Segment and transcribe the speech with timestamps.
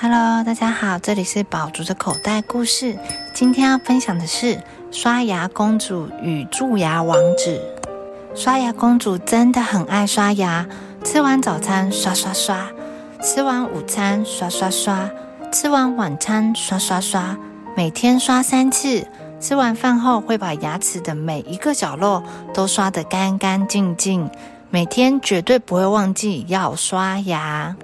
[0.00, 2.96] Hello，大家好，这里是宝竹的口袋故事。
[3.34, 4.56] 今天要分享的是
[4.92, 7.60] 刷牙公主与蛀牙王子。
[8.32, 10.64] 刷牙公主真的很爱刷牙，
[11.02, 12.68] 吃完早餐刷刷刷，
[13.20, 15.10] 吃完午餐刷刷刷，
[15.50, 17.36] 吃完晚餐刷刷刷，
[17.76, 19.04] 每天刷三次。
[19.40, 22.22] 吃完饭后会把牙齿的每一个角落
[22.54, 24.30] 都刷得干干净净，
[24.70, 27.74] 每天绝对不会忘记要刷牙。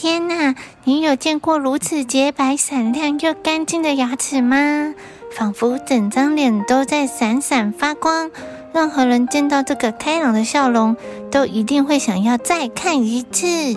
[0.00, 0.54] 天哪！
[0.84, 4.94] 你有见过如此洁白、闪亮又干净的牙齿吗？
[5.36, 8.30] 仿佛整张脸都在闪闪发光。
[8.72, 10.96] 任何人见到这个开朗的笑容，
[11.32, 13.76] 都一定会想要再看一次。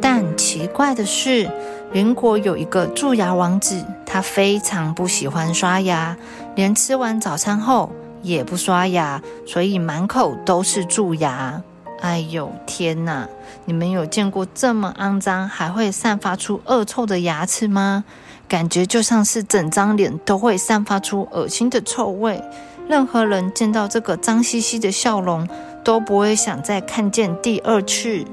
[0.00, 1.50] 但奇怪的是，
[1.90, 6.16] 邻国有一个蛀牙王子，他非常不喜欢刷牙，
[6.54, 7.90] 连吃完早餐后
[8.22, 11.60] 也不刷牙，所以满口都是蛀牙。
[12.00, 13.28] 哎呦天哪！
[13.66, 18.04] 你们有见过这么肮脏还会散发出恶臭的牙齿吗？
[18.48, 22.42] 感觉就像是整张脸都会散发出恶心的臭味。
[22.88, 25.46] 任何人见到这个脏兮兮的笑容，
[25.84, 28.24] 都不会想再看见第二次。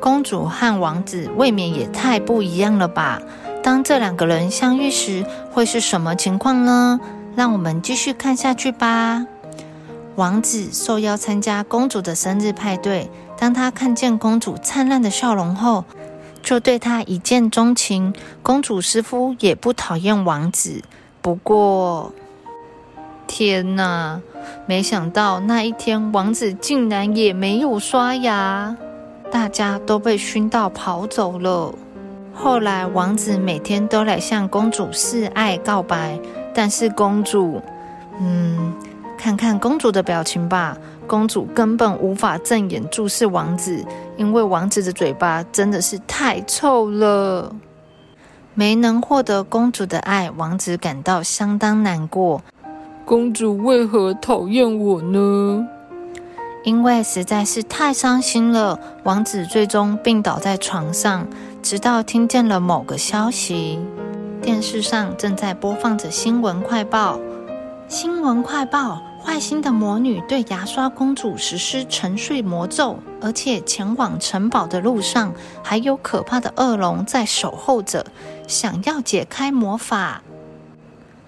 [0.00, 3.20] 公主和王子未免也太不一样了吧？
[3.62, 7.00] 当这两个人相遇时，会是什么情况呢？
[7.34, 9.26] 让我们继续看下去吧。
[10.16, 13.10] 王子受邀参加公主的生日派对。
[13.38, 15.84] 当他看见公主灿烂的笑容后，
[16.42, 18.14] 就对她一见钟情。
[18.42, 20.82] 公主师夫也不讨厌王子。
[21.20, 22.14] 不过，
[23.26, 24.22] 天哪！
[24.64, 28.74] 没想到那一天，王子竟然也没有刷牙，
[29.30, 31.74] 大家都被熏到跑走了。
[32.32, 36.18] 后来，王子每天都来向公主示爱告白，
[36.54, 37.60] 但是公主，
[38.18, 38.72] 嗯。
[39.18, 43.84] 看看公主的表情吧，公主根本无法正眼注视王子，
[44.16, 47.54] 因为王子的嘴巴真的是太臭了。
[48.54, 52.42] 没能获得公主的爱，王子感到相当难过。
[53.04, 55.66] 公主为何讨厌我呢？
[56.64, 61.26] 因为实在是太伤心了，王子最终病倒在床上，
[61.62, 63.78] 直到听见了某个消息。
[64.42, 67.20] 电视上正在播放着新闻快报。
[67.88, 75.32] 新闻快报：坏心的魔女对牙刷公主实施沉睡魔咒，而且前往城堡的路上
[75.62, 78.04] 还有可怕的恶龙在守候着，
[78.48, 80.22] 想要解开魔法。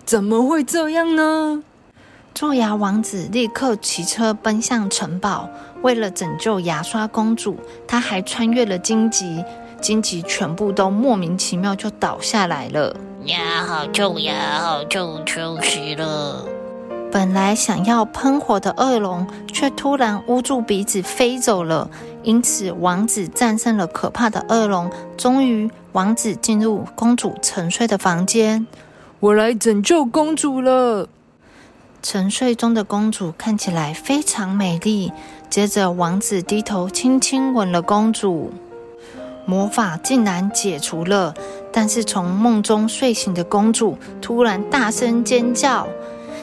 [0.04, 1.62] 怎么会这样呢？
[2.34, 5.48] 蛀牙王子立刻骑车奔向城堡，
[5.82, 9.44] 为了拯救牙刷公主，他还穿越了荆棘，
[9.80, 12.96] 荆棘全部都莫名其妙就倒下来了。
[13.28, 16.46] 牙好臭，呀好臭，臭死了！
[17.12, 21.90] 本来想要喷火的恶龙，却突然捂住鼻子飞走了。
[22.22, 24.90] 因此，王子战胜了可怕的恶龙。
[25.18, 28.66] 终于，王子进入公主沉睡的房间。
[29.20, 31.06] 我来拯救公主了。
[32.02, 35.12] 沉睡中的公主看起来非常美丽。
[35.50, 38.54] 接着，王子低头轻轻吻了公主。
[39.44, 41.34] 魔法竟然解除了，
[41.72, 45.86] 但是从梦中睡醒的公主突然大声尖叫：“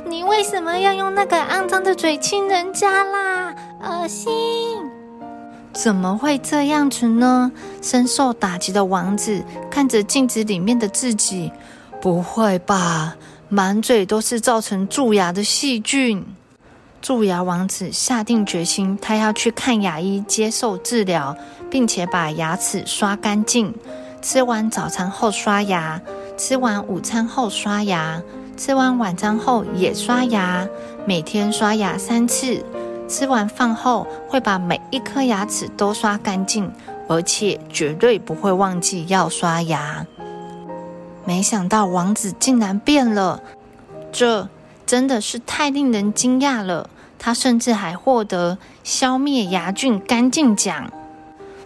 [0.07, 3.55] 你为什么要用那个肮脏的嘴亲人家啦？
[3.81, 4.31] 恶心！”
[5.73, 7.51] 怎么会这样子呢？
[7.81, 11.51] 深受打击的王子看着镜子里面的自己，
[12.01, 13.15] 不会吧？
[13.49, 16.25] 满嘴都是造成蛀牙的细菌。
[17.01, 21.35] 蛀牙王子下定决心，他要去看牙医接受治疗，
[21.69, 23.73] 并且把牙齿刷干净。
[24.27, 26.01] 吃完早餐后刷牙，
[26.35, 28.19] 吃完午餐后刷牙，
[28.57, 30.67] 吃完晚餐后也刷牙，
[31.05, 32.65] 每天刷牙三次。
[33.07, 36.73] 吃完饭后会把每一颗牙齿都刷干净，
[37.07, 40.03] 而且绝对不会忘记要刷牙。
[41.23, 43.39] 没想到王子竟然变了，
[44.11, 44.49] 这
[44.87, 46.89] 真的是太令人惊讶了。
[47.19, 50.91] 他甚至还获得消灭牙菌干净奖。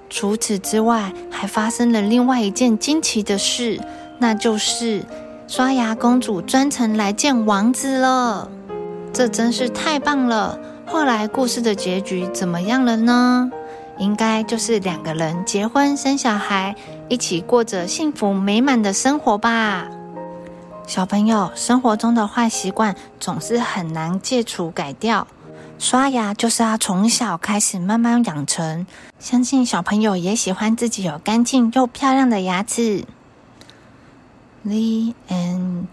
[0.10, 3.80] 除此之外，还发生了另外一件惊奇的事，
[4.18, 5.04] 那就是
[5.48, 8.50] 刷牙公主专程来见王子了。
[9.14, 10.60] 这真是太棒了！
[10.86, 13.52] 后来故事的结局怎么样了呢？
[13.98, 16.76] 应该就是两个人结婚生小孩，
[17.10, 19.88] 一起过着幸福美满的生活吧。
[20.88, 25.28] 小朋友，生活中的坏习惯总是很难戒除改掉。
[25.80, 28.86] 刷牙就是要从小开始慢慢养成，
[29.18, 33.06] 相信小朋友也喜欢自己有干净又漂亮的牙齿。
[34.64, 35.86] The end.